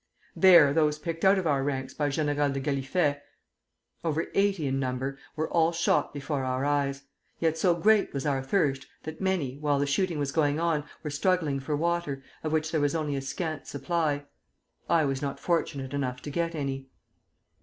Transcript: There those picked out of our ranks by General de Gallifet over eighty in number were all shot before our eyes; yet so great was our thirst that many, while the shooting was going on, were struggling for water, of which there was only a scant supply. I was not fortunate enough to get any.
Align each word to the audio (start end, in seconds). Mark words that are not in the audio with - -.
There 0.35 0.73
those 0.73 0.97
picked 0.97 1.23
out 1.23 1.37
of 1.37 1.45
our 1.45 1.63
ranks 1.63 1.93
by 1.93 2.09
General 2.09 2.49
de 2.49 2.59
Gallifet 2.59 3.21
over 4.03 4.25
eighty 4.33 4.65
in 4.65 4.79
number 4.79 5.19
were 5.35 5.47
all 5.47 5.71
shot 5.71 6.11
before 6.11 6.43
our 6.43 6.65
eyes; 6.65 7.03
yet 7.37 7.55
so 7.55 7.75
great 7.75 8.11
was 8.11 8.25
our 8.25 8.41
thirst 8.41 8.87
that 9.03 9.21
many, 9.21 9.57
while 9.59 9.77
the 9.77 9.85
shooting 9.85 10.17
was 10.17 10.31
going 10.31 10.59
on, 10.59 10.85
were 11.03 11.11
struggling 11.11 11.59
for 11.59 11.75
water, 11.75 12.23
of 12.43 12.51
which 12.51 12.71
there 12.71 12.81
was 12.81 12.95
only 12.95 13.15
a 13.15 13.21
scant 13.21 13.67
supply. 13.67 14.25
I 14.89 15.05
was 15.05 15.21
not 15.21 15.39
fortunate 15.39 15.93
enough 15.93 16.19
to 16.23 16.31
get 16.31 16.55
any. 16.55 16.87